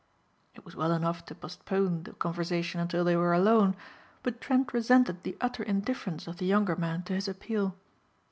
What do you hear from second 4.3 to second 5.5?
Trent resented the